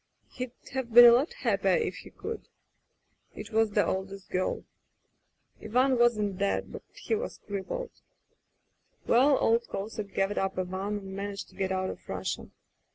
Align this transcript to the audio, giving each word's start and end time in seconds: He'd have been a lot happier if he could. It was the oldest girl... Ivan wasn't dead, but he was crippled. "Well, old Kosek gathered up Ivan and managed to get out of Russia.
He'd 0.31 0.53
have 0.73 0.91
been 0.91 1.05
a 1.05 1.11
lot 1.11 1.31
happier 1.33 1.75
if 1.75 1.97
he 1.97 2.09
could. 2.09 2.47
It 3.35 3.51
was 3.51 3.69
the 3.69 3.85
oldest 3.85 4.31
girl... 4.31 4.63
Ivan 5.63 5.95
wasn't 5.99 6.39
dead, 6.39 6.71
but 6.71 6.81
he 6.95 7.13
was 7.13 7.37
crippled. 7.45 7.91
"Well, 9.05 9.37
old 9.37 9.67
Kosek 9.67 10.15
gathered 10.15 10.39
up 10.39 10.57
Ivan 10.57 10.97
and 10.97 11.15
managed 11.15 11.49
to 11.49 11.55
get 11.55 11.71
out 11.71 11.91
of 11.91 12.09
Russia. 12.09 12.49